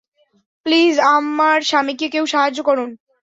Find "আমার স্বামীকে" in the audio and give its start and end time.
1.11-2.07